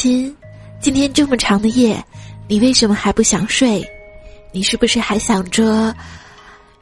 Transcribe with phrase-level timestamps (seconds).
[0.00, 0.34] 亲，
[0.80, 2.02] 今天这么长的夜，
[2.48, 3.86] 你为什么还不想睡？
[4.50, 5.94] 你是不是还想着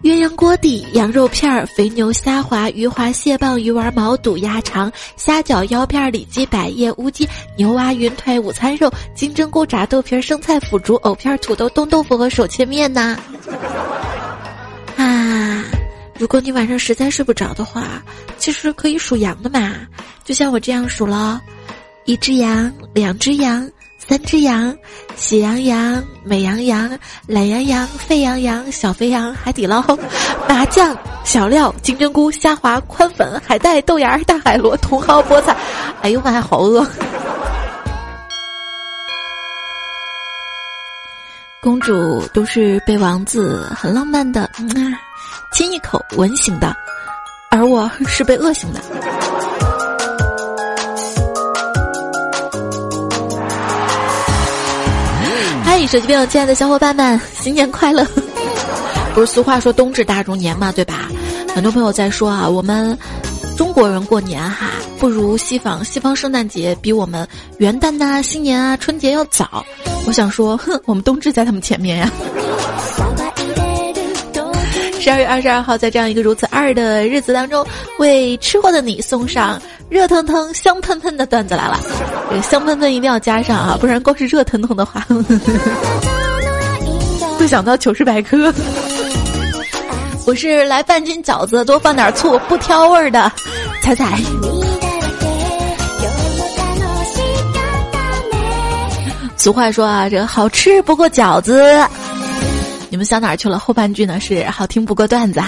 [0.05, 13.19] 鸳鸯锅底、羊肉片儿、肥牛虾滑、鱼滑蟹棒、鱼丸毛肚、鸭肠、虾饺、腰片、里脊、百叶、乌鸡、牛蛙、云腿、午餐肉、金针菇、炸豆皮、生菜、腐竹、藕片、土豆、冻豆腐和手切面呢？
[14.97, 15.65] 啊！
[16.17, 18.01] 如果你晚上实在睡不着的话，
[18.39, 19.75] 其实可以数羊的嘛，
[20.25, 21.43] 就像我这样数了。
[22.09, 24.75] 一只羊，两只羊，三只羊，
[25.15, 29.85] 喜羊羊、美羊羊、懒羊羊、沸羊羊、小肥羊、海底捞、
[30.49, 35.55] 麻酱、小料、金针菇、虾滑、宽粉、海带、豆芽、大海螺、茼蒿、菠菜。
[36.01, 36.83] 哎呦妈呀，好饿！
[41.61, 44.65] 公主都是被王子很浪漫的啊
[45.53, 46.75] 亲一口吻醒的，
[47.51, 48.81] 而我是被饿醒的。
[55.79, 58.05] 嗨，手机边有亲爱的小伙伴们，新年快乐！
[59.15, 61.09] 不是俗话说冬至大如年嘛，对吧？
[61.55, 62.99] 很多朋友在说啊，我们
[63.57, 67.25] 中国人过年哈不如西方，西方圣诞节比我们
[67.59, 69.65] 元旦呐、新年啊、春节要早。
[70.05, 72.11] 我想说，哼，我们冬至在他们前面呀。
[74.99, 77.65] 十二月二十二号，在这样一个如此二的日子当中，
[78.01, 81.81] 为吃货的你送上热腾腾、香喷喷的段子来了。
[82.31, 85.07] 这个香喷喷一定要加上啊，不然光是热腾腾的话，
[87.39, 88.53] 会想到糗事百科。
[90.27, 93.33] 我是来半斤饺子，多放点醋，不挑味儿的，
[93.81, 94.19] 彩彩。
[99.39, 101.65] 俗话说啊，这好吃不过饺子。
[102.91, 103.59] 你们想哪儿去了？
[103.59, 105.41] 后半句呢是好听不过段子。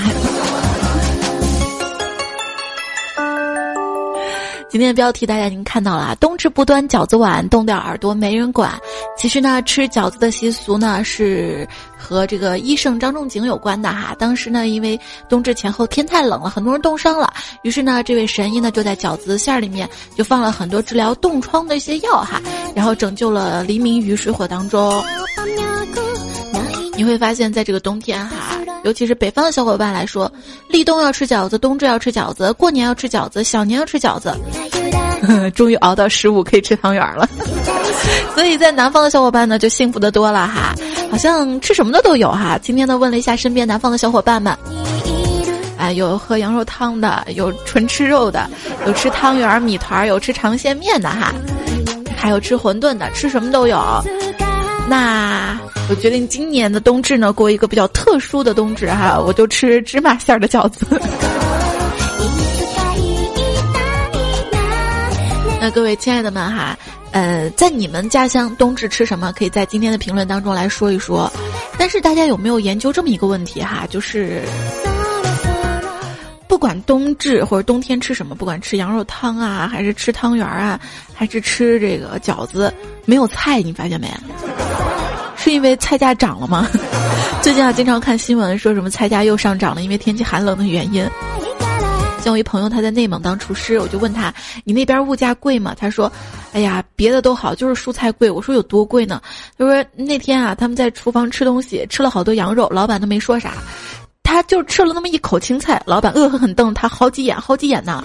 [4.70, 8.72] 今天的标题大家已经看到了啊，冬至不端饺子碗，冻掉耳朵没人管。
[9.19, 11.66] 其实呢，吃饺子的习俗呢是
[11.98, 14.14] 和这个医圣张仲景有关的哈。
[14.16, 14.98] 当时呢，因为
[15.28, 17.32] 冬至前后天太冷了，很多人冻伤了，
[17.62, 22.41] 于是呢，这位神医呢就在饺子馅儿里面就放了很多治疗冻疮的一些药哈，
[22.72, 25.03] 然后拯救了黎明于水火当中。
[26.94, 30.30] 你会发现在这个冬天哈，尤其是北方的小伙伴来说，
[30.68, 34.34] 立冬要吃饺子，冬至要吃饺子，过年要吃饺子，小年要吃饺子，
[35.54, 37.28] 终于熬到十五可以吃汤圆了。
[38.34, 40.74] 所以在南方的小伙伴呢，就幸福的多了哈，
[41.10, 42.58] 好像吃什么的都有哈。
[42.62, 44.56] 今天呢，问了一下身边南方的小伙伴们，
[45.78, 48.48] 啊，有喝羊肉汤的，有纯吃肉的，
[48.86, 51.34] 有吃汤圆、米团，有吃长线面的哈，
[52.16, 53.78] 还有吃馄饨的，吃什么都有。
[54.88, 55.58] 那
[55.91, 60.87] 我决定今年的冬至呢，过一个比较特殊的冬至哈，我就吃芝麻馅儿的饺子。
[65.61, 66.78] 那各位亲爱的们哈，
[67.11, 69.33] 呃，在你们家乡冬至吃什么？
[69.33, 71.28] 可以在今天的评论当中来说一说。
[71.77, 73.84] 但是大家有没有研究这么一个问题哈？
[73.91, 74.43] 就是
[76.47, 80.78] 不管冬至或者冬天吃什么，不管吃羊肉汤啊，还是吃汤圆啊，
[81.12, 82.72] 还是吃这个饺子，
[83.07, 84.09] 没有菜，你发现没？
[85.53, 86.69] 因为菜价涨了吗？
[87.43, 91.09] 最近啊，经常看新闻说什么菜价又上涨了，因为天气寒冷的原因。
[92.22, 96.12] 像我一朋友，他在内蒙当厨师，我就问他：“你那边物价贵吗？”他说
[96.53, 99.22] ：“哎呀，别的都好，就是蔬菜贵。”我说：“有多贵呢？”
[99.56, 103.55] 他说：“那天啊，他们在厨房吃东西，吃了好多羊肉，老板都没说啥，
[104.22, 108.05] 他就吃了那么一口青菜，老板恶狠狠瞪他好几眼，好几眼呢。”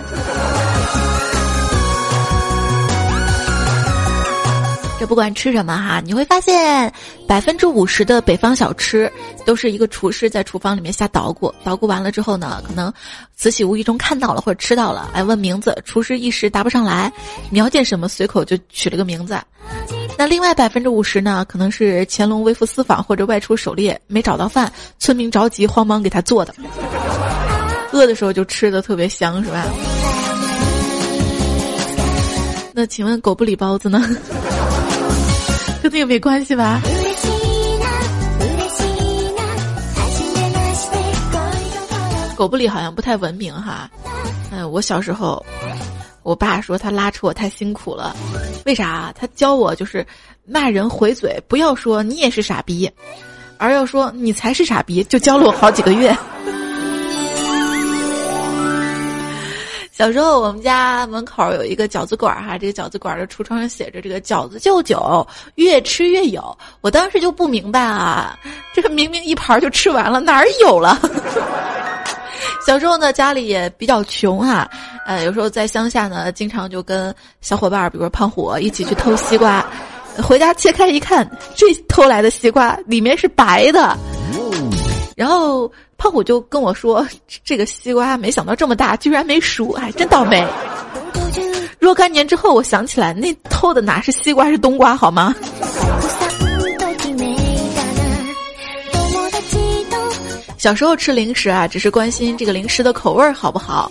[4.97, 6.91] 这不管吃什么哈，你会发现
[7.27, 9.11] 百分之五十的北方小吃
[9.45, 12.91] 都是一个厨师在厨房里面瞎捣鼓，捣鼓完了之后呢，可能
[13.35, 17.11] 慈禧无意中看到了或者吃到了，哎，问名字，厨师一时答不上来，
[17.49, 19.37] 瞄见什么随口就取了个名字。
[20.17, 26.55] 那另外百分之五十呢，可能是乾隆微服私访或者外出狩猎没找到饭，村民着急慌忙给他做的，
[27.91, 29.65] 饿的时候就吃的特别香，是吧？
[32.73, 34.01] 那请问狗不理包子呢？
[35.85, 36.81] 跟那个没关系吧？
[42.35, 43.87] 狗不理好像不太文明哈。
[44.51, 45.45] 嗯，我小时候，
[46.23, 48.15] 我爸说他拉扯我太辛苦了，
[48.65, 49.13] 为啥？
[49.15, 50.03] 他教我就是
[50.43, 52.89] 骂人回嘴，不要说你也是傻逼，
[53.59, 56.17] 而要说你才是傻逼，就教了我好几个月。
[59.97, 65.25] 小时候，我们家门口有一个饺子馆儿哈，这个饺子馆儿的橱窗上写着“这个饺子就酒，
[65.55, 66.57] 越吃越有”。
[66.81, 68.37] 我当时就不明白啊，
[68.73, 70.99] 这个明明一盘就吃完了，哪儿有了？
[72.67, 74.69] 小时候呢，家里也比较穷哈，
[75.07, 79.65] 呃，有时候在乡下呢，经常就跟小伙伴，比如说胖虎一起去偷西瓜，
[80.21, 81.25] 回家切开一看，
[81.55, 83.97] 这偷来的西瓜里面是白的，
[85.15, 87.05] 然后胖虎就跟我说
[87.43, 90.45] ：“这个西瓜没想到这么大，居然没熟，哎，真倒霉。”
[91.79, 95.35] 若干年之后，我想起来，那偷的哪是西瓜，是冬瓜，好吗？
[100.57, 103.87] 小时候吃零食啊，只是关心这个零食的口味好不好；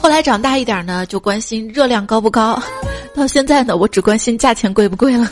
[0.00, 2.58] 后来长大一点呢，就关心热量高不高；
[3.14, 5.30] 到现在呢，我只关心价钱贵不贵了。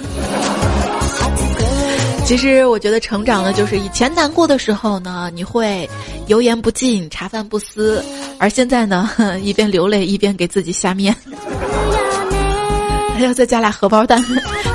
[2.24, 5.88] 其实我觉得成长呢，就是以前难过的时候呢，你会
[6.26, 8.02] 油盐不进、茶饭不思；
[8.38, 9.10] 而现在呢，
[9.42, 11.14] 一边流泪一边给自己下面，
[13.14, 14.24] 还要再加俩荷包蛋，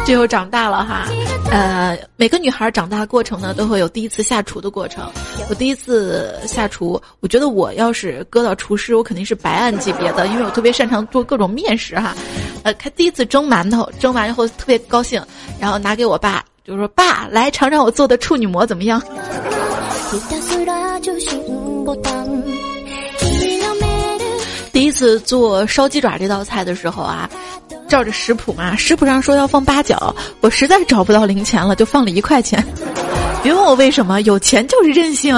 [0.05, 1.07] 这又长大了哈。
[1.51, 5.11] 呃，每个女孩长大过程呢，都会有第一次下厨的过程。
[5.49, 12.15] 我第一次下厨，我觉得我要是搁到厨师，我肯定是白案级别的，因为我特别擅长做各种面食哈。
[12.61, 15.19] 呃，开第一次蒸馒头，蒸完以后特别高兴，
[15.59, 19.01] 然后拿给我爸，就说：“爸，来尝尝我做的处女膜怎么样？”
[24.71, 27.29] 第一次做烧鸡爪这道菜的时候啊。
[27.87, 32.63] 照着食谱嘛，食谱上说要放八角，我实在找不到零钱了，就放了一块钱。
[33.41, 35.35] 别问我为什么，有钱就是任性。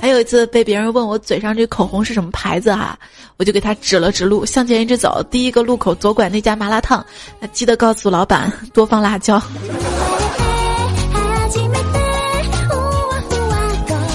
[0.00, 2.98] 还有一次被别人问我嘴上这口红是什么牌子哈，
[3.36, 7.04] 我就给他指了指路，向前一直走，第一个路口左拐那家麻辣烫，
[7.52, 9.42] 记得告诉老板多放辣椒。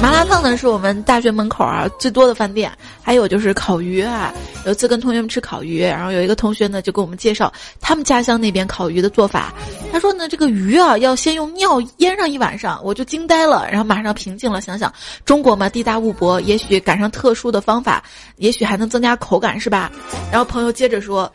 [0.01, 4.33] 麻辣烫呢是我们大学门口啊最多的饭店，还有就是烤鱼啊。
[4.65, 7.51] 有一次跟同学们吃烤鱼，然后有一个同学呢就给我们介绍
[7.81, 9.53] 他们家乡那边烤鱼的做法。
[9.91, 14.61] 他说呢这个鱼啊要先用尿腌上一晚上，我就惊呆了，然后马上平静了。
[14.61, 14.91] 想想
[15.25, 18.01] 中国嘛地大物博，也许赶上特殊的方法，
[18.37, 19.91] 也许还能增加口感是吧？
[20.31, 21.29] 然后朋友接着说，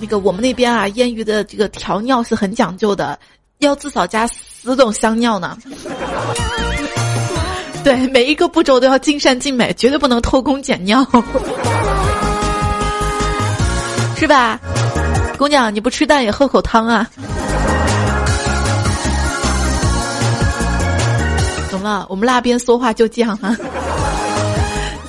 [0.00, 3.16] 那个我们那边啊腌鱼的这个调尿是很讲究的，
[3.58, 5.56] 要至少加十种香料呢。
[7.88, 11.02] 对，每一个步骤都要尽善尽美，绝对不能偷工减料，
[14.14, 14.60] 是吧？
[15.38, 17.08] 姑娘，你不吃蛋也喝口汤啊？
[21.70, 22.06] 怎么了？
[22.10, 23.56] 我们那边说话就这样哈。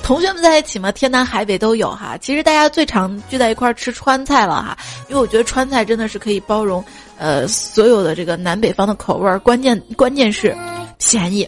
[0.01, 2.15] 同学们在一起嘛，天南海北都有哈。
[2.21, 4.77] 其实大家最常聚在一块儿吃川菜了哈，
[5.09, 6.81] 因为我觉得川菜真的是可以包容
[7.17, 10.55] 呃所有的这个南北方的口味儿，关键关键是
[10.97, 11.45] 便宜。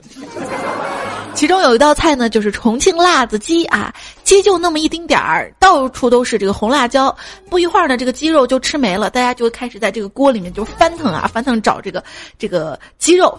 [1.33, 3.91] 其中有一道菜呢，就是重庆辣子鸡啊，
[4.23, 7.15] 鸡就那么一丁点儿，到处都是这个红辣椒，
[7.49, 12.03] 不一会儿呢，这个鸡肉就吃没了，大家就开始在这个锅里面就翻腾啊翻腾找这个
[12.37, 13.35] 这个鸡肉，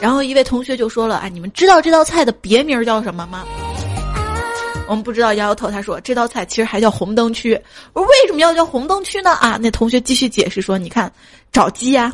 [0.00, 3.44] 然后一位同学就说了啊，你们知道这道菜的别名叫什么吗？
[4.86, 5.70] 我们不知道，摇摇头。
[5.70, 7.58] 他说这道菜其实还叫红灯区。
[7.92, 9.30] 我说为什么要叫红灯区呢？
[9.34, 11.10] 啊，那同学继续解释说，你看
[11.52, 12.12] 找鸡呀。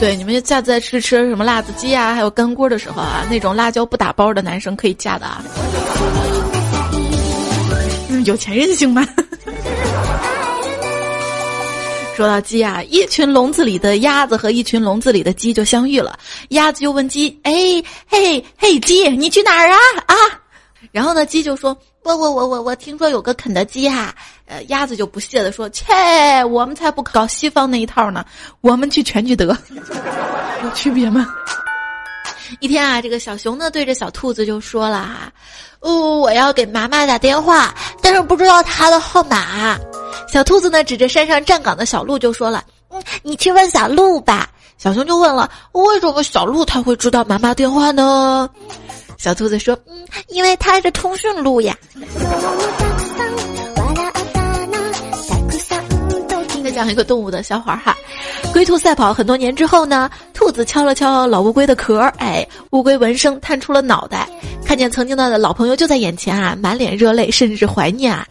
[0.00, 5.44] 对，你们下次再吃吃什么辣子鸡啊，还有干锅的时候啊，那种辣椒不打包的男生可以嫁的啊。
[8.24, 9.06] 有钱任性吗？
[12.16, 16.18] 说到鸡啊，一群笼子里的鸭子和一群笼子里的鸡就相遇了。
[16.48, 17.52] 鸭子就问鸡：“哎
[18.08, 20.14] 嘿嘿，鸡，你去哪儿啊？”啊，
[20.92, 21.76] 然后呢，鸡就说。
[22.02, 24.14] 我我我我我听说有个肯德基哈，
[24.46, 25.84] 呃，鸭子就不屑的说：“切，
[26.46, 28.24] 我们才不搞西方那一套呢，
[28.62, 29.56] 我们去全聚德，
[30.64, 31.26] 有区别吗？”
[32.58, 35.32] 一天啊，这个小熊呢对着小兔子就说了哈
[35.80, 39.78] ：“哦，我要给妈妈打电话，但是不知道她的号码。”
[40.26, 48.48] 小兔子呢指着山上站岗的小鹿就说了：“嗯，你去问小鹿吧。”小熊就问了：“为什么小鹿他会知道妈妈电话呢？”
[49.20, 51.76] 小兔子说：“嗯，因为它是通讯录呀。”
[56.62, 57.96] 再讲一个动物的笑话哈，
[58.52, 64.28] 龟兔赛跑很多年之后呢，兔子敲了敲老乌龟的壳，哎，乌龟闻声探出了脑袋，
[64.64, 68.24] 看见曾经的老朋友就在眼前啊，满脸热泪，甚至怀念啊。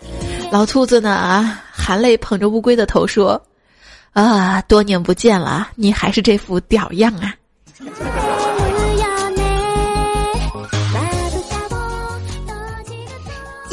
[0.51, 3.39] 老兔子呢啊，含泪捧着乌龟的头说
[4.13, 7.35] ：“啊，多年不见了，你还是这副屌样啊。”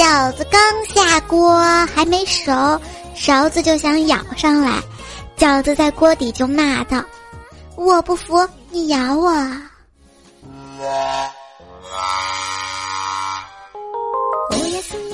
[0.07, 1.59] 饺子刚下锅
[1.93, 2.81] 还没熟，
[3.17, 4.81] 勺子就想舀上来，
[5.37, 7.03] 饺子在锅底就骂道
[7.75, 9.33] ：“我不服，你咬我！”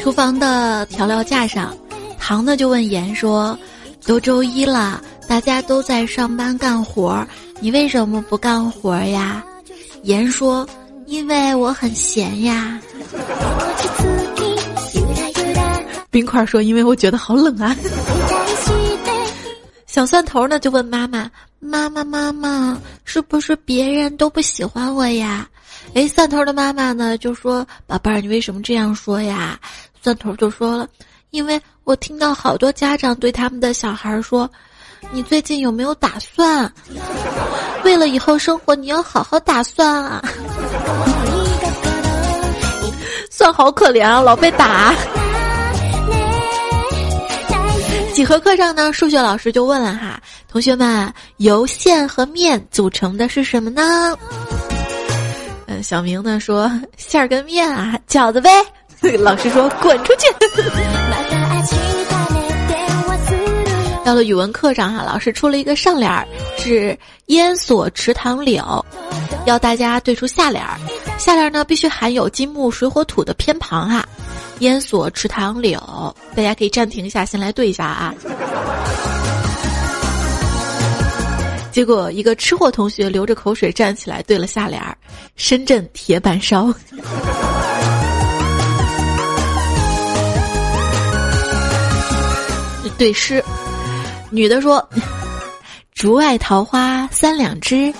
[0.02, 1.74] 厨房的调料架上，
[2.20, 3.58] 糖的就问盐说
[4.04, 7.26] ：“都周一了，大家都在上班干活，
[7.60, 9.42] 你为什么不干活呀？”
[10.04, 10.68] 言说
[11.08, 12.78] ：“因为我很闲呀。”
[16.12, 17.74] 冰块说：“因为我觉得好冷啊。
[19.88, 25.48] ”小蒜头呢就问妈妈：“妈妈妈妈，是不是别人都不喜欢我呀？”
[25.94, 29.58] 哎，蒜头的妈妈呢就说：“宝贝儿，你为什么这样说呀？”
[30.02, 30.86] 蒜头就说了
[31.32, 34.48] ：“因为我听到好多家长对他们的小孩说，
[35.12, 36.70] 你最近有没有打算？
[37.84, 40.22] 为了以后生活，你要好好打算啊。”
[43.30, 44.94] 蒜好可怜啊，老被打。
[48.12, 54.16] 几何课上呢，数学老师就问了哈，同学们，由线和面组成的是什么呢？
[55.66, 58.50] 嗯，小明呢说馅儿跟面啊，饺子呗。
[59.18, 60.26] 老师说滚出去。
[64.04, 66.26] 到了语文课上哈，老师出了一个上联儿，
[66.58, 68.84] 是烟锁池塘柳，
[69.46, 70.76] 要大家对出下联儿，
[71.18, 74.04] 下联呢必须含有金木水火土的偏旁哈。
[74.58, 75.80] 烟锁池塘柳，
[76.34, 78.12] 大家可以暂停一下，先来对一下啊。
[81.70, 84.96] 结果一个吃货同学流着口水站起来对了下联儿：
[85.36, 86.74] 深圳铁板烧。
[92.98, 93.42] 对诗，
[94.32, 94.88] 女的说
[95.92, 97.92] ：“竹外桃花三两枝，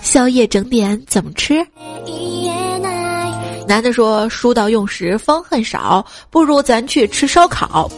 [0.00, 1.66] 宵夜整点怎么吃？”
[3.66, 7.90] 男的说：“书到用时方恨少，不如咱去吃烧烤。”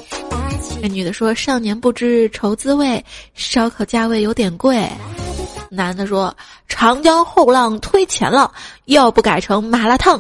[0.80, 4.88] 那女的说：“少年不知愁滋味，烧烤价位有点贵。”
[5.68, 6.34] 男的说
[6.66, 8.50] ：“长江后浪推前浪，
[8.86, 10.18] 要不改成麻辣烫，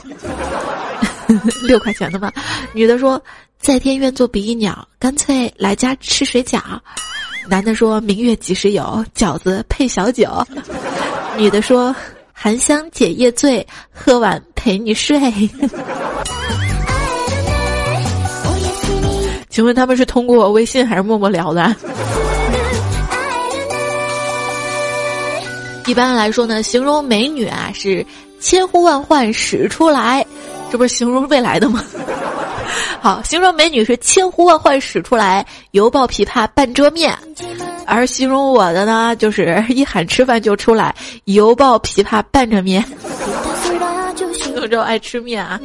[1.66, 2.30] 六块钱的吗？”
[2.74, 3.20] 女的说
[3.58, 6.60] ：“在天愿做比翼鸟，干脆来家吃水饺。”
[7.48, 9.04] 男的说：“明月几时有？
[9.14, 10.28] 饺子配小酒。
[11.36, 11.94] ”女的说。
[12.34, 15.16] 含香解夜醉，喝完陪你睡。
[19.48, 21.72] 请问他们是通过微信还是陌陌聊的？
[25.86, 28.04] 一般来说呢，形容美女啊是
[28.40, 30.26] 千呼万唤始出来，
[30.68, 31.84] 这不是形容未来的吗？
[33.02, 37.12] 好，形容美女是千呼万唤始出来，犹抱琵琶半遮面。
[37.84, 40.94] 而形容我的呢，就是一喊吃饭就出来，
[41.24, 42.84] 犹抱琵琶半遮面。
[44.54, 45.58] 有这爱吃面啊！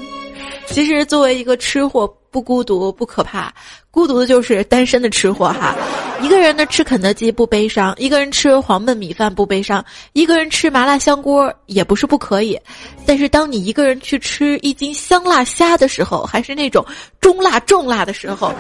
[0.68, 3.52] 其实作为一个吃货，不孤独不可怕，
[3.90, 5.76] 孤独的就是单身的吃货哈。
[6.22, 9.84] 一个人呢吃肯德基不悲伤，一个人吃黄焖米饭不悲伤，
[10.14, 12.60] 一个人吃麻辣香锅也不是不可以。
[13.06, 16.86] 但是当你一个人去吃一斤香辣虾的时候，还是那种
[17.22, 18.52] 中辣重辣的时候，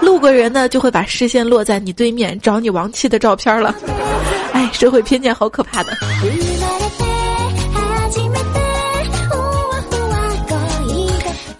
[0.00, 3.74] 路过人呢就会把视线落在你对面找你亡妻的照片了。
[4.52, 5.92] 哎，社会偏见好可怕的。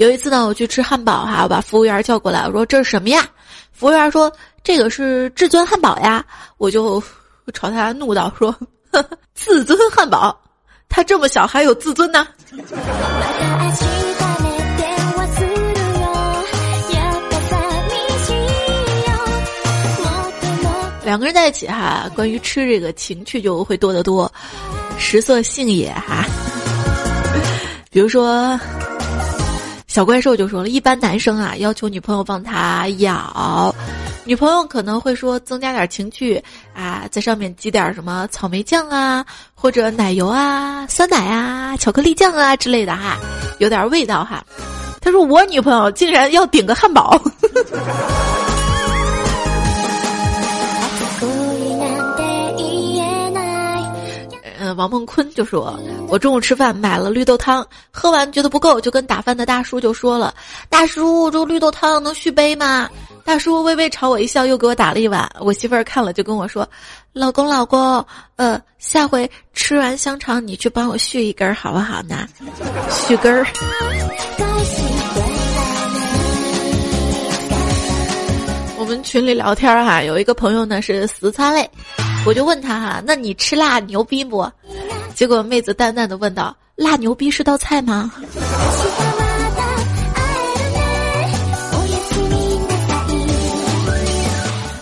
[0.04, 3.26] 有一次呢，我去吃汉堡哈，我把服务员叫过来，我说这是什么呀？
[3.72, 4.30] 服务员说
[4.62, 6.22] 这个是至尊汉堡呀，
[6.58, 7.02] 我就
[7.54, 8.54] 朝他怒道说，
[9.34, 10.38] 自尊汉堡，
[10.90, 12.26] 他这么小还有自尊呢？
[21.02, 24.30] 两个人在一起哈，关于吃这个情趣就会多得多，
[24.98, 26.26] 食色性也哈，
[27.90, 28.60] 比如说。
[29.94, 33.72] 小怪兽就说了，一般男生啊要求女朋友帮他咬，
[34.24, 36.42] 女朋友可能会说增加点情趣
[36.74, 39.24] 啊，在上面挤点什么草莓酱啊，
[39.54, 43.16] 或者奶油啊、酸奶啊、巧克力酱啊之类的哈，
[43.60, 44.44] 有点味道哈。
[45.00, 47.16] 他说我女朋友竟然要顶个汉堡。
[54.74, 55.78] 王梦坤就说
[56.08, 60.34] ：“我中午吃饭买了绿豆汤，喝完觉得不够，就跟打饭的大叔就说了
[60.68, 62.88] ：‘大叔，这绿豆汤能续杯吗？’
[63.24, 65.30] 大叔微微朝我一笑，又给我打了一碗。
[65.40, 66.68] 我媳妇儿看了就跟我说
[67.14, 68.04] ：‘老公，老公，
[68.36, 72.28] 呃，下回吃完香肠你去帮我续一根好不好呢？
[72.90, 73.46] 续根儿。’
[78.76, 81.66] 我们群里聊天哈，有一个朋友呢是四川类。”
[82.26, 84.50] 我就问他哈，那你吃辣牛逼不？
[85.14, 88.10] 结果妹子淡淡的问道：“辣牛逼是道菜吗？”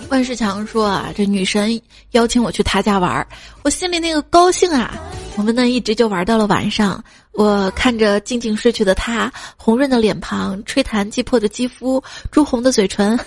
[0.09, 1.81] 万世强说啊，这女神
[2.13, 3.27] 邀请我去她家玩儿，
[3.63, 4.95] 我心里那个高兴啊！
[5.37, 7.03] 我们呢一直就玩到了晚上。
[7.33, 13.19] 我看着静静睡去的她，红润的脸庞，吹弹即破的肌肤，朱红的嘴唇，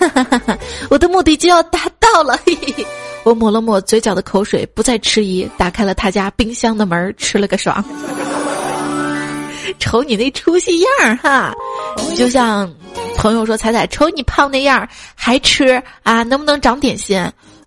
[0.89, 2.39] 我的目的就要达到了。
[2.45, 2.86] 嘿嘿嘿
[3.25, 7.84] 我抹了抹嘴角的口水，不再迟疑，打开了他家冰箱的门，吃了个爽。
[9.79, 11.51] 瞅你那出息样儿哈，
[12.15, 12.72] 就像
[13.17, 16.22] 朋友说彩彩，瞅你胖那样还吃啊？
[16.22, 17.20] 能不能长点心？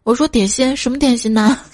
[0.04, 1.58] 我说点心什么点心呢？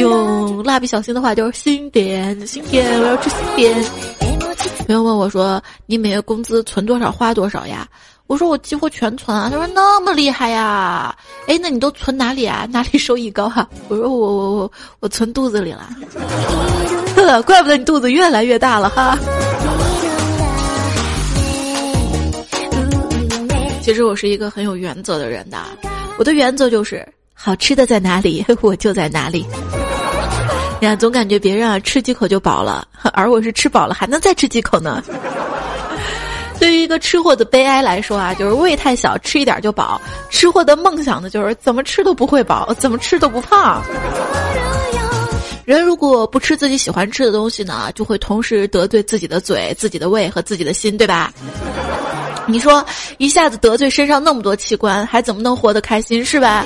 [0.00, 3.84] 用蜡笔小新的话就是新点新点，我要吃新点。
[4.86, 7.88] 朋友问我说：“你每月工资存多少花多少呀？”
[8.26, 11.14] 我说：“我几乎全存啊。”他说：“那么厉害呀？
[11.46, 12.66] 哎，那你都存哪里啊？
[12.70, 15.88] 哪里收益高啊？” 我说：“我我我我存肚子里了。
[17.46, 19.16] ”，怪不得你肚子越来越大了哈。
[23.80, 25.58] 其实我是一个很有原则的人的，
[26.18, 29.46] 我的原则就是好吃的在哪里，我就在哪里。
[30.80, 35.00] 你看，总感觉别人啊吃几口就饱了，而我是吃饱了还能再吃几口呢。
[36.58, 43.82] 对于一个吃货的悲哀来说啊，就是胃太小，吃一点就饱；吃货的梦想呢，就是怎么吃都不会饱，怎么吃都不胖。
[45.64, 51.32] 人如果不吃自己喜欢吃的东西呢，就会同时得罪自己的嘴、自己的胃和自己的心，对吧？
[52.46, 52.84] 你说
[53.18, 56.64] 一下子得罪身上那么多器官，还怎么能活得开心，是吧？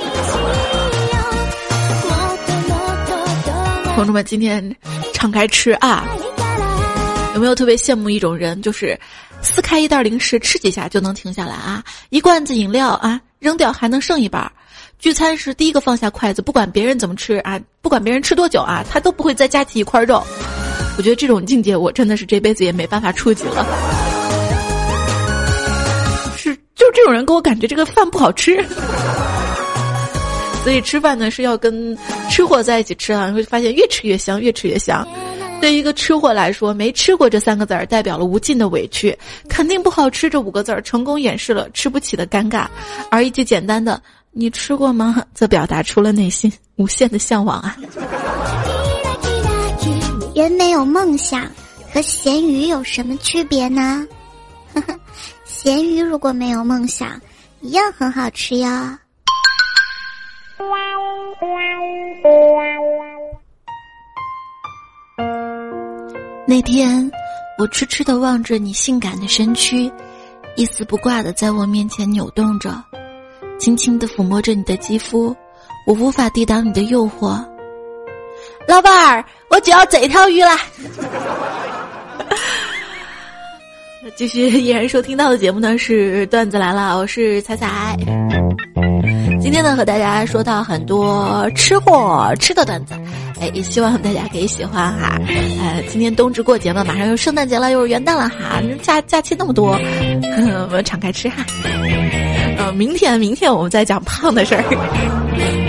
[3.96, 4.76] 同志们，今天
[5.12, 6.04] 敞开吃啊！
[7.34, 8.98] 有没有特别羡慕一种人，就是
[9.42, 11.82] 撕开一袋零食吃几下就能停下来啊？
[12.10, 14.50] 一罐子饮料啊，扔掉还能剩一半。
[14.98, 20.22] 聚餐时第一个放下筷子，不管别人怎么吃啊，不管别人吃多久啊，他都不会再夹起一块肉。
[20.98, 23.64] 我觉得这种境界，我真的是这辈子也没办法触及了。
[26.36, 28.62] 是，就这种人给我感觉这个饭不好吃。
[30.62, 31.96] 所以吃饭呢是要跟
[32.28, 35.08] 吃货在一起吃啊，你会发现越吃越香，越吃越香。
[35.60, 39.16] 对于一个吃货来说，没吃过这三个字儿代表了无尽的委屈，
[39.48, 42.66] 肯定不好吃这五个字儿成功掩饰了吃不起的尴尬，
[43.10, 44.02] 而一句简单的
[44.32, 47.76] “你吃过吗”则表达出了内心无限的向往啊。
[50.34, 51.46] 人没有梦想
[51.92, 54.06] 和咸鱼有什么区别呢？
[55.44, 57.20] 咸鱼如果没有梦想，
[57.60, 58.68] 一样很好吃哟。
[66.50, 67.08] 那天，
[67.58, 69.88] 我痴痴的望着你性感的身躯，
[70.56, 72.74] 一丝不挂的在我面前扭动着，
[73.56, 75.32] 轻轻的抚摸着你的肌肤，
[75.86, 77.40] 我无法抵挡你的诱惑。
[78.66, 80.50] 老板儿，我就要这条鱼了
[84.02, 84.10] 了。
[84.16, 87.96] 继续依然收听到的节目呢是段子来了，我是彩彩。
[89.40, 92.94] 今天呢，和大家说到很多吃货吃的段子，
[93.40, 95.18] 哎，也希望大家可以喜欢哈。
[95.26, 101.44] 呃，今天冬至过节嘛，马上又圣诞节了，又是元旦了哈，假假期那么多， 我们敞开吃哈。
[102.58, 105.59] 呃，明天明天我们再讲胖的事儿。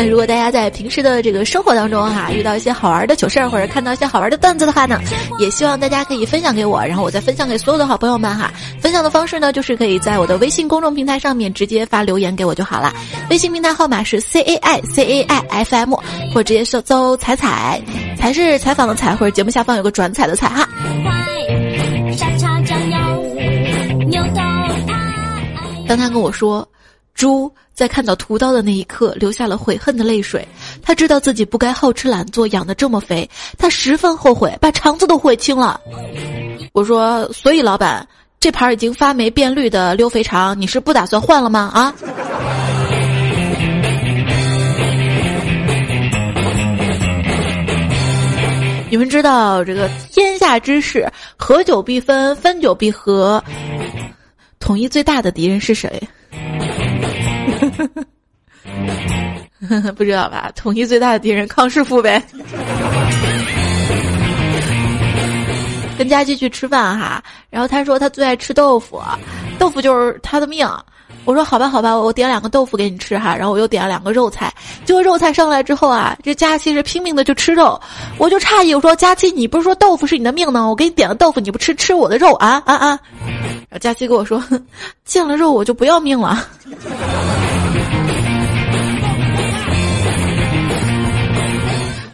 [0.00, 4.98] 那如果大家在平时的这个生活当中哈，遇到一些好玩的糗事儿，或者看到一些好玩的段子的话呢，
[5.38, 8.50] 也希望大家可以分享给我，然后我再分享给所有的好朋友们哈。
[8.80, 12.94] 分享的方式呢，就是可以在我的微信公众平台上面直接发留言给我就好了。
[13.28, 15.94] 微信平台号码是 C A I C A I F M，
[16.32, 17.78] 或直接搜搜彩彩，
[18.16, 20.66] 才是采访的彩，或者节目下方有个转彩的彩哈。
[25.86, 26.66] 当他跟我说。
[27.12, 30.46] 猪在看到屠刀的那一刻，流下了悔恨的泪水。
[30.82, 35.80] 他知道自己不该好吃懒做，养的这么肥，他十分后悔，把肠子都悔青了。
[36.72, 38.06] 我说：“所以老板，
[38.38, 41.94] 这盘已经发霉变绿的溜肥肠，你是不打算换了吗？”啊？
[48.90, 53.42] 你们知道这个天下之事，合久必分，分久必合，
[54.58, 56.02] 统一最大的敌人是谁？
[59.96, 60.50] 不知道吧？
[60.54, 62.22] 统一最大的敌人康师傅呗。
[65.98, 69.02] 跟佳琪去吃饭哈，然后他说他最爱吃豆腐，
[69.58, 70.66] 豆腐就是他的命。
[71.26, 74.50] 我说好吧好吧，我点两个豆腐给你吃哈，然后我又点了两个肉菜。
[74.86, 77.78] 结果肉菜上来之后啊，这佳琪是拼命的去吃肉，
[78.16, 80.66] 我就诧异，我说佳琪，你不是说豆腐是你的命呢？
[80.66, 82.98] 我给你点了豆腐，你不吃吃我的肉啊啊啊！
[83.68, 84.42] 然后佳琪跟我说，
[85.04, 86.42] 见了肉我就不要命了。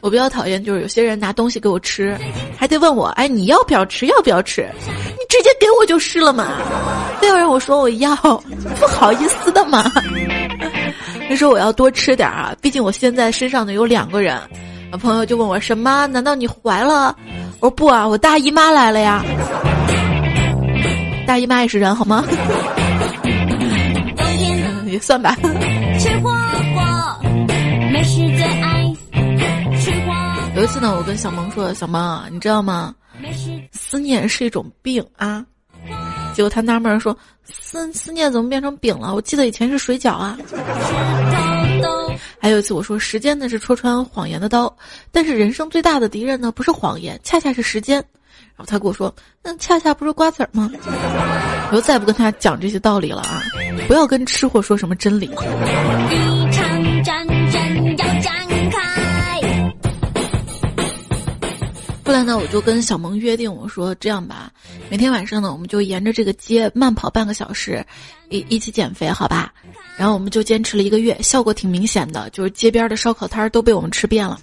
[0.06, 2.16] 我比较讨厌，就是有些人拿东西给我吃，
[2.56, 4.06] 还得问我，哎，你要不要吃？
[4.06, 4.64] 要不要吃？
[4.78, 6.46] 你直接给我就是了嘛，
[7.20, 8.14] 非要让我说我要，
[8.78, 9.90] 不好意思的嘛。
[11.28, 14.40] 他说我要多吃点啊，毕竟我现在身上呢有两个人。
[15.00, 16.06] 朋友就问我什么？
[16.06, 17.12] 难道你怀了？
[17.58, 19.24] 我说不啊，我大姨妈来了呀。
[21.26, 22.24] 大姨妈也是人好吗？
[24.86, 25.36] 也算吧。
[30.66, 32.92] 一次呢，我跟小萌说：“小萌，你知道吗？
[33.70, 35.46] 思念是一种病啊。”
[36.34, 37.16] 结果他纳闷说
[37.48, 39.14] ：“思思念怎么变成饼了？
[39.14, 40.36] 我记得以前是水饺啊。”
[42.42, 44.76] 还有一次我说：“时间呢是戳穿谎言的刀，
[45.12, 47.98] 但是人生最大的敌人呢不是谎言，恰恰是时间。”
[48.56, 50.68] 然后他跟我说：“那恰恰不是瓜子儿吗？”
[51.70, 53.40] 我就再不跟他讲这些道理了啊！
[53.86, 55.30] 不要跟吃货说什么真理。
[62.26, 64.50] 那，我就跟小萌约定，我说这样吧，
[64.90, 67.86] 每天晚上呢，我们就沿着这个街慢跑半个小时，
[68.28, 69.52] 一一起减肥，好吧？
[69.96, 74.40] 然后我们就坚持了一个月，效果挺明显的，就是街边的烧烤摊都被我们吃遍了。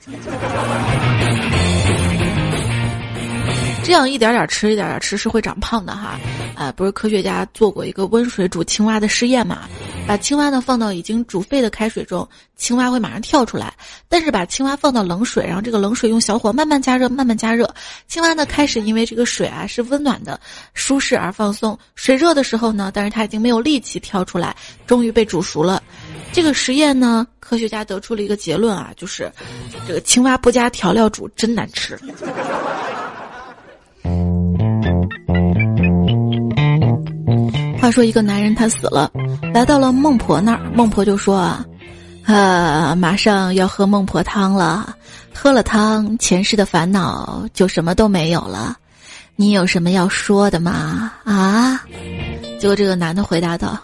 [3.83, 6.17] 这样一点点吃，一点点吃是会长胖的哈，
[6.55, 9.63] 啊，不是科学家做过一个温水煮青蛙的试验嘛？
[10.07, 13.73] 把青蛙呢放到已经煮沸的开水中，青蛙会马上跳出来。
[14.07, 17.69] 但是把青蛙放到冷水，然后这个冷水用小火慢慢加热，慢慢加热，
[18.07, 20.39] 青蛙呢开始因为这个水啊是温暖的、
[20.73, 21.77] 舒适而放松。
[21.95, 24.55] 水热的时候呢，但是它已经没有力气跳出来，
[24.87, 25.83] 终于被煮熟了。
[26.31, 29.31] 这个实验呢，科学家得出了一个结论啊，就是
[29.87, 31.99] 这个青蛙不加调料煮真难吃。
[37.79, 39.11] 话说，一个男人他死了，
[39.53, 40.61] 来到了孟婆那儿。
[40.73, 41.65] 孟婆就说：“啊，
[42.25, 44.95] 啊，马上要喝孟婆汤了，
[45.33, 48.77] 喝了汤，前世的烦恼就什么都没有了。
[49.35, 51.11] 你有什么要说的吗？
[51.25, 51.81] 啊？”
[52.57, 53.77] 结果这个男的回答道：“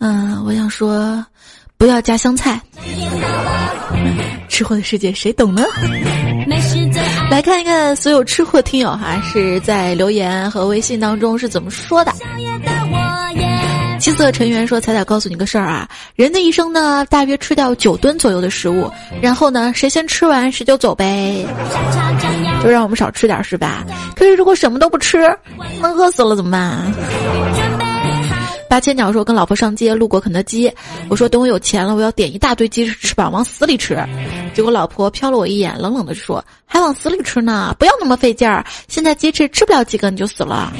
[0.00, 1.22] 嗯，我想说，
[1.76, 2.58] 不要加香菜。”
[4.48, 5.62] 吃货的世界谁懂呢？
[7.30, 12.12] 来看一看所有吃货听友哈是在留言和微信当中是怎么说的。
[13.98, 18.90] 七色成员说：“彩彩告诉你个事儿啊，人的一生呢，大约吃掉九吨左右的食物，
[19.22, 21.46] 然后呢，谁先吃完谁就走呗，
[22.62, 23.82] 就让我们少吃点是吧？
[24.14, 25.18] 可是如果什么都不吃，
[25.80, 26.92] 那饿死了怎么办？”
[28.74, 30.68] 八千鸟说：“跟老婆上街，路过肯德基，
[31.08, 33.96] 我说等我有钱了，我要点一大堆鸡翅翅膀，往死里吃。
[34.52, 37.72] 结果老婆瞟了我一眼，冷冷的说：还往死里吃呢？
[37.78, 38.66] 不要那么费劲儿。
[38.88, 40.72] 现在鸡翅吃不了几个你就死了，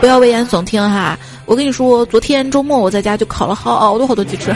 [0.00, 1.16] 不要危言耸听哈。
[1.46, 4.52] 我跟你说，昨天周末我在家就烤了好多好多鸡翅。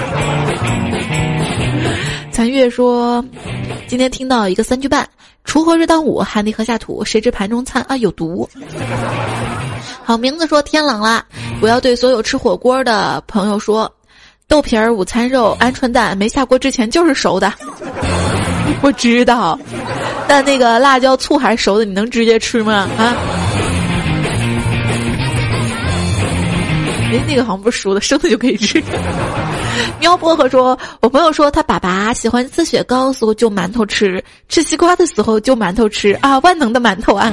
[2.32, 3.24] 残月说：
[3.86, 5.08] 今天听到一个三句半：
[5.46, 8.50] 锄禾日当午，汗滴禾下土，谁知盘中餐啊有毒。”
[10.08, 11.22] 好名字说天冷了，
[11.60, 13.94] 我要对所有吃火锅的朋友说：
[14.48, 17.52] 豆皮儿、午餐肉、鹌鹑蛋没下锅之前就是熟的。
[18.80, 19.58] 我知道，
[20.26, 22.88] 但那个辣椒醋还熟的，你能直接吃吗？
[22.96, 23.12] 啊？
[27.12, 28.82] 哎，那个好像不是熟的，生的就可以吃。
[30.00, 37.30] 喵薄荷说：“我朋友说他爸爸喜欢吃雪糕时候就馒头吃，吃西瓜的时候就馒头吃啊，万能的馒头啊。”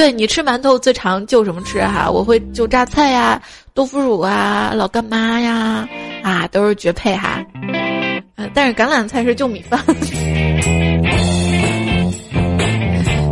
[0.00, 2.10] 对你吃馒头最常就什么吃哈？
[2.10, 3.38] 我会就榨菜呀、
[3.74, 5.86] 豆腐乳啊、老干妈呀，
[6.22, 7.44] 啊都是绝配哈。
[8.36, 9.78] 嗯，但是橄榄菜是就米饭。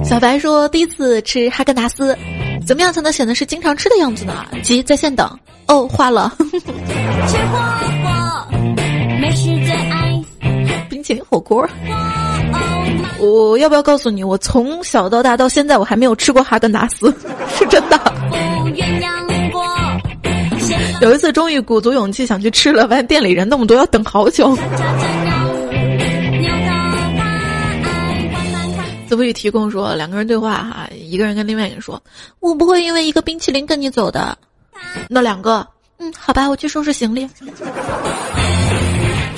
[0.05, 2.15] 小白说第一次吃哈根达斯，
[2.67, 4.45] 怎么样才能显得是经常吃的样子呢？
[4.63, 5.27] 急，在线等。
[5.69, 6.31] 哦，化了。
[6.39, 6.49] 吃
[7.47, 7.59] 火
[8.03, 8.61] 锅，
[9.19, 10.23] 美食最爱
[10.91, 11.67] 冰淇淋火锅。
[13.21, 17.13] 我要不要告诉你，我从小到大到现在，我还没有吃过哈根达斯，
[17.59, 17.99] 是真的。
[21.01, 24.57] 有一次终于鼓足勇气想去吃了，发现店里人那么多，要等好久。
[29.09, 32.01] 子不语提供说，两个人对话哈，一个人跟另外一个人说
[32.41, 34.37] ：“我不会因为一个冰淇淋跟你走的。”
[35.09, 35.67] 那两个，
[35.99, 37.27] 嗯，好吧，我去收拾行李。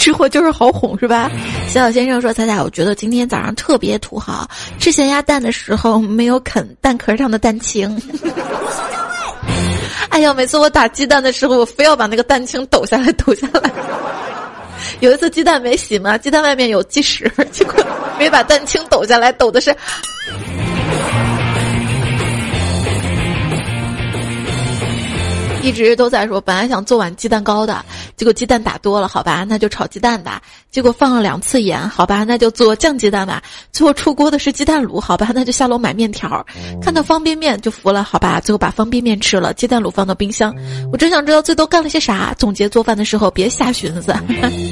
[0.00, 1.30] 吃货就是好哄是吧？
[1.68, 8.00] 小小先生说：“彩彩，我觉得今天早上特别土豪，吃咸鸭蛋的时候没有啃蛋壳上的蛋清。
[10.08, 13.70] 哎呀，每次我打鸡蛋的时候，我非要把那个蛋清抖下来，抖下来。
[15.00, 17.74] 有一次鸡蛋没洗嘛，鸡蛋外面有鸡屎，结果
[18.18, 19.76] 没把蛋清抖下来，抖的是。”
[25.62, 27.84] 一直都在说，本来想做碗鸡蛋糕的，
[28.16, 30.40] 结果鸡蛋打多了，好吧，那就炒鸡蛋吧。
[30.70, 33.42] 结果放了两次盐，好吧，那就做酱鸡蛋吧。
[33.72, 36.44] 最后出锅的是鸡蛋卤，好吧，那就下楼买面条。
[36.80, 40.54] 看到方便面就服了，好吧，最后把方便面吃了，鸡蛋卤放到冰箱。
[40.92, 42.34] 我真想知道最多干了些啥。
[42.38, 44.14] 总结做饭的时候别瞎寻思，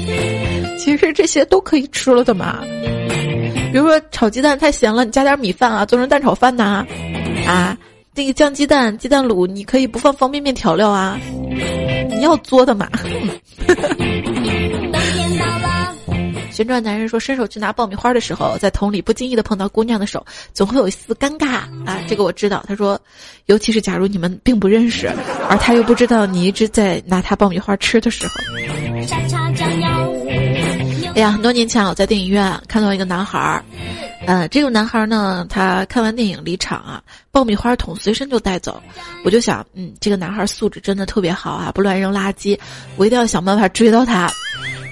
[0.79, 2.59] 其实这些都可以吃了的嘛。
[3.71, 6.83] 比如说炒鸡蛋太咸了，你加点米饭啊，做成蛋炒饭呐，
[7.45, 7.77] 啊。
[8.19, 11.17] 那个酱鸡蛋、鸡蛋卤，你可以不放方便面调料啊。
[12.09, 12.85] 你要作的嘛。
[16.51, 22.61] 旋转男人说：“伸手去拿爆米花的时候，在桶里不经意的碰到姑娘的手，总会有一丝尴尬啊。”这个我知道。
[22.67, 22.99] 他说
[23.47, 25.09] ：“尤其是假如你们并不认识，
[25.47, 28.33] 而他又不知道你一直在拿他爆米花吃的时候。”
[31.15, 33.63] 哎呀，很多年前我在电影院看到一个男孩儿，
[34.29, 38.79] 呃，这个男孩呢，他看完电影离场啊，爆米花桶随身就带走。
[39.25, 42.55] 我就想，嗯，这个男孩素质真的特别好啊，不乱扔垃圾。
[42.95, 44.31] 我一定要想办法追到他。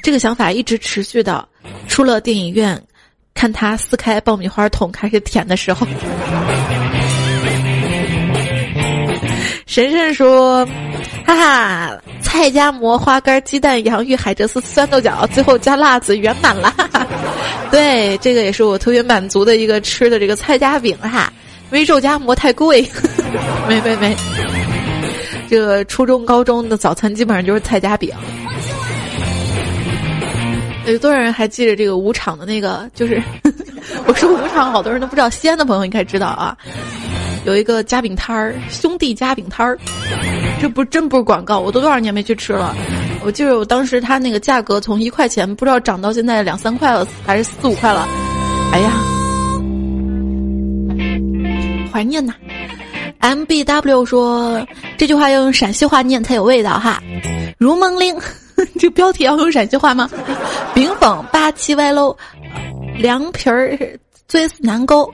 [0.01, 1.47] 这个想法一直持续到
[1.87, 2.81] 出了电影院，
[3.35, 5.85] 看他撕开爆米花桶开始舔的时候。
[9.67, 10.65] 神神说
[11.27, 16.73] ：“哈哈，菜夹馍、花干、鸡蛋、洋芋、海蜇丝、酸豆角，最后加辣子，圆满了。”
[17.69, 21.31] 对，这个也是我特别满足的一个吃的这个菜夹饼哈，
[21.69, 22.81] 因为肉夹馍太贵。
[23.67, 24.15] 没没没，
[25.49, 28.09] 这个初中、高中的早餐基本上就是菜夹饼。
[30.85, 32.89] 有多少人还记得这个五场的那个？
[32.95, 33.21] 就是
[34.07, 35.29] 我说五场，好多人都不知道。
[35.29, 36.57] 西安的朋友应该知道啊，
[37.47, 39.79] 有一个夹饼摊儿，兄弟夹饼摊儿，
[40.61, 42.75] 这不真不是广告，我都多少年没去吃了。
[43.23, 48.05] 我记得我当时他那个价格从一块钱，不知道涨到现在两三块了，还是四五块了。
[48.73, 48.91] 哎呀，
[51.89, 52.33] 怀念呐
[53.19, 57.01] ！M B W 说这句话要用陕西话念才有味道哈，
[57.57, 58.13] 如梦令。
[58.77, 60.09] 这标题要用陕西话吗？
[60.75, 62.13] 冰粉八七歪楼，
[62.97, 63.77] 凉皮儿
[64.27, 65.09] 醉死难勾，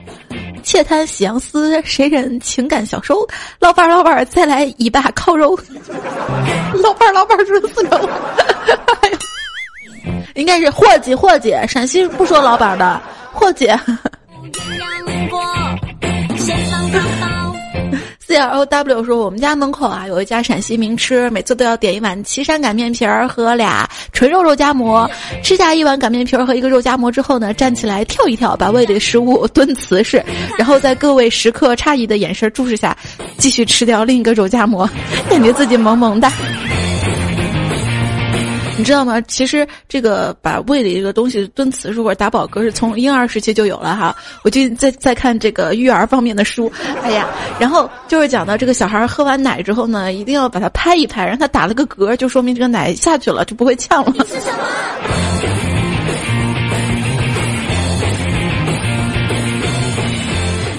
[0.64, 3.24] 窃贪喜洋思，谁人情感消瘦？
[3.60, 5.56] 老板儿老板儿再来一把烤肉。
[6.82, 8.00] 老板儿老板儿是死了。
[10.34, 13.00] 应该是霍姐，霍姐，陕西不说老板的
[13.32, 13.78] 霍姐。
[18.26, 25.08] C L O W 说：“我们家门口啊有一家陕西名吃，每次都要点一碗岐山擀面皮儿和俩纯肉肉夹馍。
[25.42, 30.24] 吃下一碗擀面皮儿和一个肉夹馍之后呢，站起来跳一跳，把胃里的食物蹲瓷实，
[30.56, 32.96] 然后在各位食客诧异的眼神注视下，
[33.36, 34.88] 继续吃掉另一个肉夹馍，
[35.28, 36.26] 感觉自己萌萌的。”
[38.76, 39.20] 你知道吗？
[39.22, 44.14] 其实这个把胃里这个东西蹲瓷实或者打饱嗝是从婴儿时期就有了哈。
[44.42, 46.70] 我就在在看这个育儿方面的书，
[47.02, 54.26] 哎呀，然后就是讲到这个小孩喝完奶之后呢，一定要把它拍一拍，让他打了个嗝，就说明这个奶下去了，就不会呛了。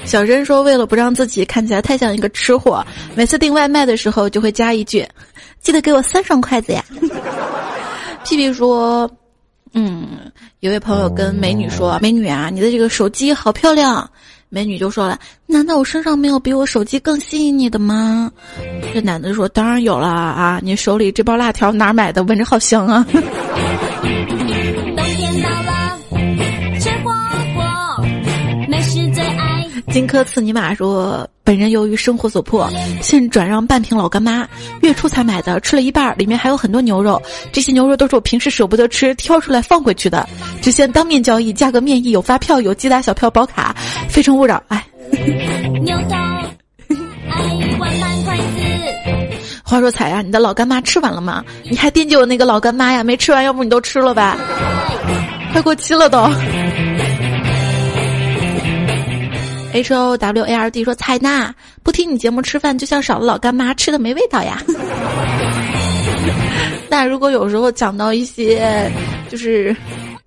[0.06, 5.06] 小珍说：“为了不让自己看起来太像一个吃货，每次订外卖的时候就会加一句：
[5.62, 6.84] 记得给我三双筷子呀。”
[8.26, 9.10] 屁屁说
[9.74, 14.10] ：“嗯，有位朋友跟美女说，美女啊，你的这个手机好漂亮。
[14.50, 18.32] 美女就说了，难道我身上没有比我手机更吸引你的吗？
[18.94, 22.24] 这男的说，当然有了啊，你手里这包辣条哪买的？
[22.24, 23.06] 闻着好香啊。”
[29.96, 32.70] 荆轲刺尼玛说：“本人由于生活所迫，
[33.02, 34.46] 现转让半瓶老干妈。
[34.82, 37.22] 月初才买的，吃了一半，里面还有很多牛肉。
[37.54, 40.28] 这些牛肉都是我平时舍不得吃，挑出来放回去的。
[40.62, 43.74] 只限当面交易，价格面议，有发票，有机打小票保卡，
[44.10, 44.86] 非诚勿扰。”哎。
[49.64, 51.42] 话说彩呀，你的老干妈吃完了吗？
[51.64, 53.02] 你还惦记我那个老干妈呀？
[53.02, 54.38] 没吃完，要不你都吃了吧？
[55.54, 56.30] 快过期了都。
[59.76, 64.64] H O W A R D 说：“采纳，不听你节目吃饭就像少了老干妈，吃的没味道呀。
[66.90, 68.90] ”那如果有时候讲到一些
[69.30, 69.76] 就是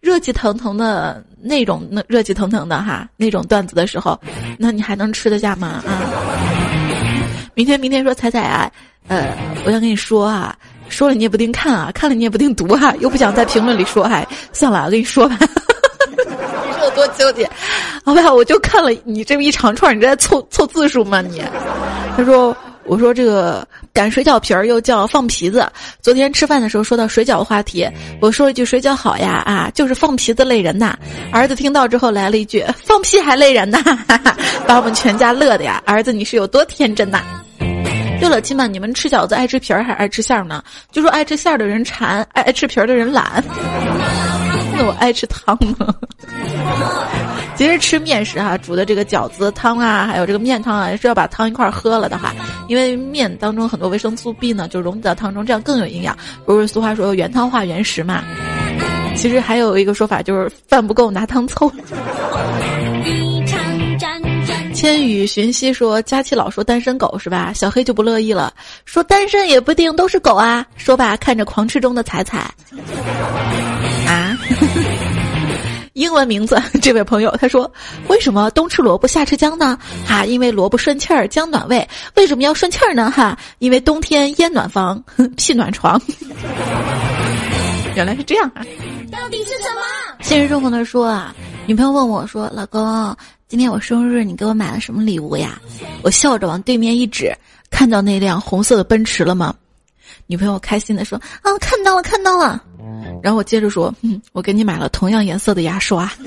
[0.01, 4.21] 热气腾腾的那种那热气腾腾的哈那种段子的时候，
[4.59, 5.83] 那你还能吃得下吗？
[5.87, 5.97] 啊！
[7.55, 8.71] 明天明天说彩彩啊，
[9.09, 9.35] 呃，
[9.65, 10.55] 我想跟你说啊，
[10.91, 15.39] 说了你也不定看啊，看了你也不定读哈，又不想在评论里说，哎，算了，我跟你说吧。
[16.91, 17.49] 多纠结，
[18.05, 21.21] 好吧，我就看了你这么一长串，你在凑凑字数吗？
[21.21, 21.43] 你，
[22.17, 25.67] 他说，我说这个擀水饺皮儿又叫放皮子。
[26.01, 27.87] 昨天吃饭的时候说到水饺话题，
[28.21, 30.97] 我说一句水饺好呀，啊，就是放皮子累人呐。
[31.33, 33.79] 儿子听到之后来了一句放屁还累人呐，
[34.67, 35.83] 把我们全家乐的呀。
[35.85, 37.23] 儿子你是有多天真呐？
[38.21, 40.61] 对了，亲们，你们吃饺子爱吃皮儿还是爱吃馅儿呢？
[40.91, 43.45] 就说爱吃馅儿的人馋，爱爱吃皮儿的人懒。
[44.77, 45.95] 那我爱吃汤呢。
[47.59, 52.33] 其实吃面食哈，煮的这个饺子汤啊，还有这个面汤啊，是要把汤一块喝了的哈。
[52.69, 56.17] 因为面当中很多维生素 B 呢，就溶解到汤中，这样更有营养。
[56.47, 58.23] 不是俗话说原汤化原食嘛？
[59.17, 61.69] 其实还有一个说法就是饭不够拿汤凑。
[64.73, 72.39] 千羽寻溪说：“佳琪老说单身狗是吧？”小黑就不乐意了，说：“单身也不一定都是狗啊。”说罢，看着狂吃中的彩彩，
[74.07, 74.39] 啊，
[75.99, 77.71] 英文名字 这位朋友他说
[78.09, 79.77] ：“为什么冬吃萝卜夏吃姜呢？
[80.07, 81.87] 哈，因为萝卜顺气儿，姜暖胃。
[82.15, 83.11] 为什么要顺气儿呢？
[83.11, 85.03] 哈，因为冬天烟暖房，
[85.37, 86.01] 屁暖床。
[87.97, 88.63] 原来是这样啊！
[89.11, 89.83] 到底是什么？
[90.23, 91.35] 现实生活的说啊，
[91.67, 93.17] 女朋友问我说：“老公。”
[93.49, 95.61] 今天我生日，你给我买了什么礼物呀？
[96.03, 97.35] 我笑着往对面一指，
[97.71, 99.53] 看到那辆红色的奔驰了吗？
[100.29, 102.63] 女朋友开心的说：“啊，看到了，看到了。”
[103.23, 106.11] 然后我接着说：“嗯，我给你买了同样颜色的牙刷。”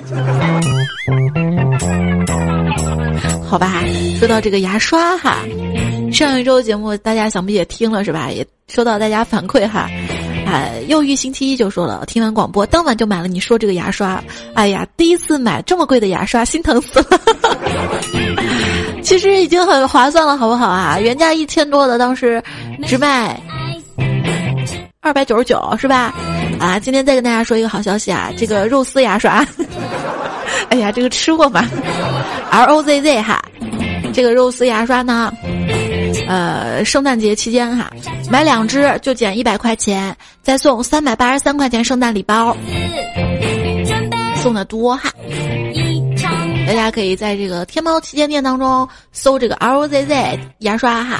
[3.48, 3.84] 好吧，
[4.18, 5.40] 说到这个牙刷哈，
[6.12, 8.30] 上一周节目大家想必也听了是吧？
[8.32, 9.90] 也收到大家反馈哈。
[10.46, 13.28] 哎，又遇星期一就说了，听完广播当晚就买了。
[13.28, 14.22] 你说这个牙刷，
[14.54, 17.20] 哎呀，第一次买这么贵的牙刷，心疼死了。
[19.02, 21.00] 其实已经很划算了，好不好啊？
[21.00, 22.42] 原价一千多的，当时
[22.86, 23.40] 只卖
[25.02, 26.14] 二百九十九，是吧？
[26.62, 29.46] 啊，今天再跟大家说一个好消息啊，这个肉丝牙刷，
[30.70, 31.68] 哎呀，这个吃货嘛，
[32.52, 33.42] R O Z Z 哈，
[34.14, 35.34] 这个肉丝牙刷呢。
[36.28, 37.92] 呃，圣诞节期间哈，
[38.30, 42.56] 买两只就减一百块钱，再送三百八十三块钱圣诞礼包，
[44.36, 45.10] 送的多哈。
[46.68, 51.20] 大家可以在这个天猫旗舰店当中搜这个 R O Z Z 牙刷哈，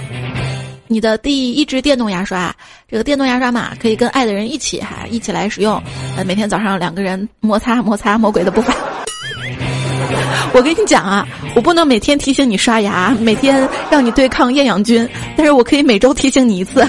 [0.92, 2.54] 你的第一支电动牙刷，
[2.90, 5.82] 这个电动牙刷嘛，可以跟爱的人一起哈，一起来使用，
[6.18, 8.76] 呃，每天早上两个人摩擦摩擦魔鬼的步伐。
[10.54, 11.26] 我跟你讲啊，
[11.56, 16.86] 我不能每天提醒你刷牙，每天让你对抗厌氧菌，但是我可以每周提醒你一次，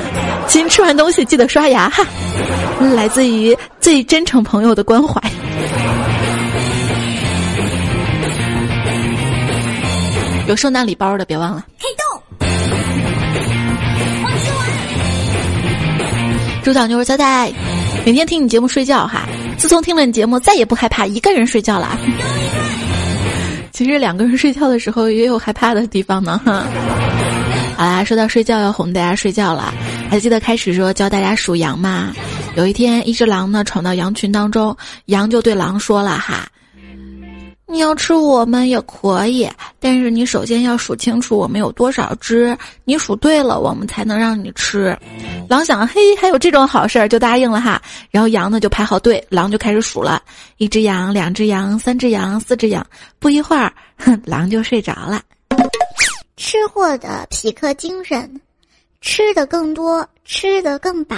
[0.49, 2.05] 亲，吃完东西记得刷牙哈。
[2.97, 5.23] 来自于最真诚朋友的关怀。
[10.49, 11.65] 有圣诞礼包的别忘了。
[11.79, 12.12] 开动。
[16.63, 17.53] 猪小妞仔仔，
[18.07, 19.27] 每天听你节目睡觉哈，
[19.59, 21.99] 自从听了你节目，再也不害怕一个人睡觉了。
[23.73, 26.41] 其实两个人睡觉的时候也有害怕的地方呢。
[26.45, 26.65] 哈，
[27.77, 29.75] 好啦，说到睡觉要哄大家睡觉了，
[30.09, 32.13] 还记得开始说教大家数羊吗？
[32.55, 36.47] 有一天，一只狼呢闯到羊群当中，羊就对狼说了哈。
[37.73, 39.49] 你要吃我们也可以，
[39.81, 42.55] 但是你首先要数清楚我们有多少只，
[42.85, 44.95] 你数对了，我们才能让你吃。
[45.49, 47.81] 狼想，嘿，还有这种好事儿，就答应了哈。
[48.11, 50.23] 然后羊呢就排好队，狼就开始数了，
[50.59, 52.87] 一只羊，两只羊，三只羊，四只羊。
[53.19, 55.23] 不一会儿，哼，狼就睡着了。
[56.37, 58.39] 吃货的匹克精神，
[59.01, 61.17] 吃的更多，吃的更饱，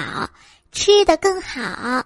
[0.71, 2.05] 吃的更好。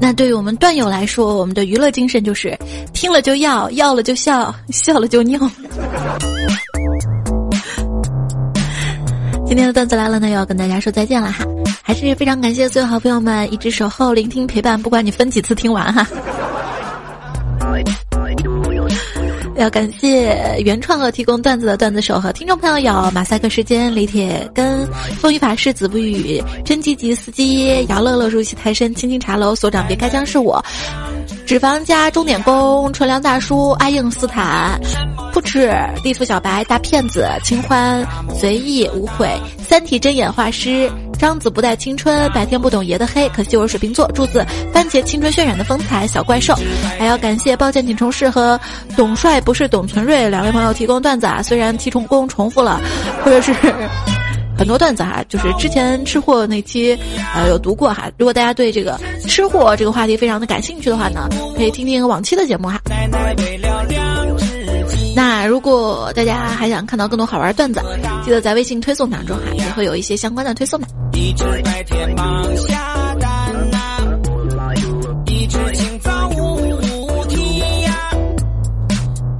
[0.00, 2.58] 那对于我们段友来说，我们的娱乐精神就是
[2.92, 5.38] 听了就要，要了就笑，笑了就尿。
[9.46, 11.44] 今天的段子来了呢，要跟大家说再见了哈，
[11.82, 16.06] 还是非常感谢所有好朋友们一直守候、聆听、陪伴，不管你分几次听完哈。
[19.60, 24.86] 要感谢原创和提供段子的段子手和听众朋友有马赛克时间、李铁根、
[25.18, 30.64] 风雨法师、子不语、真积极司机、姚乐乐、入戏太深、青青茶楼所长别开枪是我、
[31.44, 34.80] 脂肪加钟点工、纯良大叔、阿应斯坦、
[35.30, 35.70] 不吃
[36.02, 38.02] 地府小白、大骗子、清欢、
[38.34, 40.90] 随意、无悔、三体真眼画师。
[41.20, 44.10] 张子不带青春，白天不懂爷的黑，可惜我是水瓶座。
[44.12, 46.56] 柱子番茄青春渲染的风采小怪兽，
[46.98, 48.58] 还要感谢抱歉请重视和
[48.96, 52.80] 董帅不是董存瑞两位朋友提供段子啊，虽然提重工重复了，
[53.22, 53.52] 或者是
[54.56, 56.98] 很多段子哈，就是之前吃货那期
[57.34, 58.10] 呃有读过哈。
[58.16, 62.80] 如果大家对这个吃货这个话题非常的感兴趣的话呢，可以听听往期的节目哈。
[65.14, 67.82] 那如果大家还想看到更多好玩的段子，
[68.24, 70.86] 记得在微信推送当中哈，也会有一些相关的推送的。
[71.12, 73.78] 一只白天忙下蛋呐，
[75.26, 78.10] 一只清早五啼呀，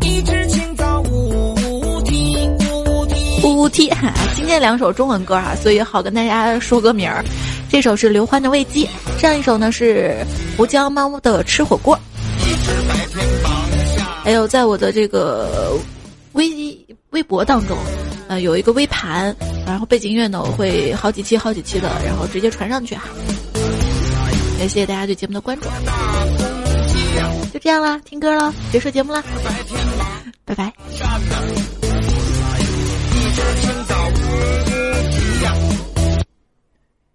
[0.03, 3.93] 一只清早五啼五啼五啼。
[4.35, 7.25] 今天两首中文歌啊，所以好跟大家说个名儿。
[7.71, 8.85] 这首是刘欢的《喂鸡》，
[9.21, 10.17] 上一首呢是
[10.57, 11.97] 胡椒猫的《吃火锅》。
[14.31, 15.77] 还有在我的这个
[16.35, 16.49] 微
[17.11, 17.77] 微博当中，
[18.29, 19.35] 呃，有一个微盘，
[19.67, 23.09] 然后背景音乐呢，我会好几期、好几期的，然后直接传上去哈。
[24.57, 25.65] 感谢大家对节目的关注，
[27.53, 29.21] 就这样啦，听歌了，结束节目啦，
[30.45, 30.73] 拜拜。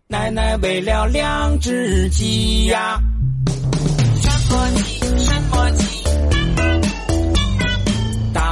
[0.07, 2.99] 奶奶喂了两只鸡呀，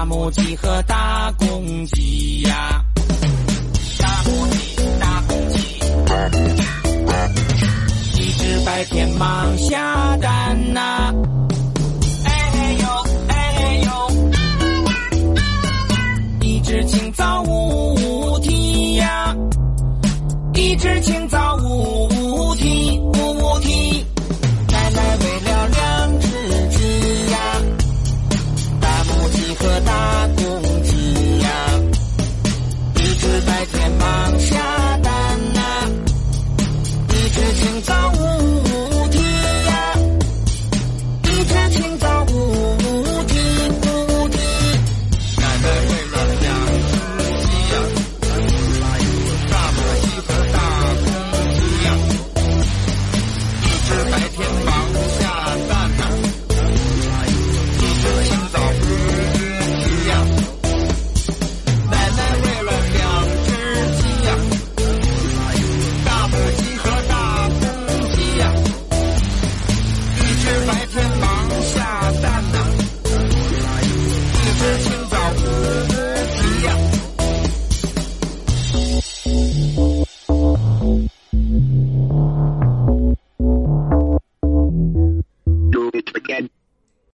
[0.03, 2.83] 大母鸡和大公鸡呀，
[3.97, 5.79] 大母鸡，大公鸡，
[8.21, 11.13] 一只白天忙下蛋呐，
[12.25, 12.85] 哎哎呦，
[13.29, 13.91] 哎呦，
[14.33, 14.91] 啊啦啦，
[15.37, 15.95] 啊啦啦，
[16.41, 19.33] 一只清早舞呜啼呀，
[20.53, 22.09] 一只清早呜。